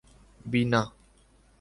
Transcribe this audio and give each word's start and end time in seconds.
بینا 0.51 0.83